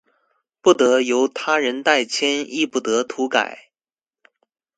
[0.61, 3.69] 不得由他人代簽亦不得塗改